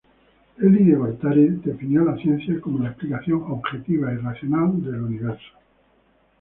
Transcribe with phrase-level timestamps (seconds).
[0.69, 5.51] Elí de Gortari definió la ciencia como "la explicación objetiva y racional del universo".